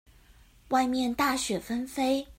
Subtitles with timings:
[0.69, 2.25] 外面大雪紛飛